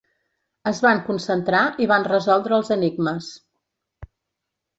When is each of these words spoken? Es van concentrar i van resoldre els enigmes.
Es 0.69 0.79
van 0.85 1.01
concentrar 1.09 1.59
i 1.85 1.89
van 1.91 2.07
resoldre 2.13 2.57
els 2.59 2.73
enigmes. 2.77 3.29